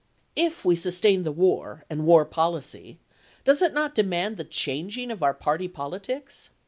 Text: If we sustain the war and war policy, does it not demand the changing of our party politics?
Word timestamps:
If 0.35 0.65
we 0.65 0.75
sustain 0.75 1.21
the 1.21 1.31
war 1.31 1.85
and 1.87 2.07
war 2.07 2.25
policy, 2.25 2.97
does 3.45 3.61
it 3.61 3.71
not 3.71 3.93
demand 3.93 4.37
the 4.37 4.43
changing 4.43 5.11
of 5.11 5.21
our 5.21 5.35
party 5.35 5.67
politics? 5.67 6.49